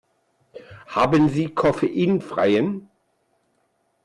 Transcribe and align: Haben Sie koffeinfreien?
Haben 0.87 1.29
Sie 1.29 1.49
koffeinfreien? 1.53 2.89